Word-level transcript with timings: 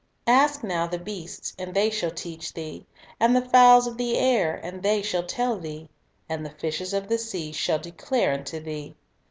"Ask 0.25 0.63
now 0.63 0.87
the 0.87 0.97
beasts, 0.97 1.53
and 1.59 1.75
they 1.75 1.91
shall 1.91 2.09
teach 2.09 2.51
thee; 2.53 2.87
and 3.19 3.35
the 3.35 3.45
fowls 3.47 3.85
of 3.85 3.97
the 3.97 4.17
air, 4.17 4.59
and 4.63 4.81
they 4.81 5.03
shall 5.03 5.21
tell 5.21 5.59
thee;. 5.59 5.89
and 6.27 6.43
the 6.43 6.49
fishes 6.57 6.91
of 6.91 7.07
the 7.07 7.19
sea 7.19 7.51
shall 7.51 7.77
declare 7.77 8.33
unto 8.33 8.59
thee." 8.59 8.95